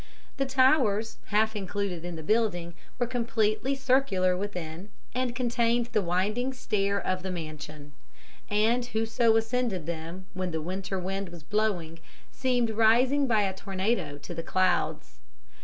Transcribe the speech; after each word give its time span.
"The 0.37 0.47
towers, 0.47 1.19
half 1.25 1.55
included 1.55 2.03
in 2.03 2.15
the 2.15 2.23
building, 2.23 2.73
were 2.97 3.05
completely 3.05 3.75
circular 3.75 4.35
within, 4.35 4.89
and 5.13 5.35
contained 5.35 5.89
the 5.91 6.01
winding 6.01 6.53
stair 6.55 6.99
of 6.99 7.21
the 7.21 7.29
mansion; 7.29 7.91
and 8.49 8.83
whoso 8.83 9.35
ascended 9.35 9.85
them, 9.85 10.25
when 10.33 10.49
the 10.49 10.59
winter 10.59 10.97
wind 10.97 11.29
was 11.29 11.43
blowing, 11.43 11.99
seemed 12.31 12.71
rising 12.71 13.27
by 13.27 13.43
a 13.43 13.53
tornado 13.53 14.17
to 14.17 14.33
the 14.33 14.41
clouds. 14.41 15.19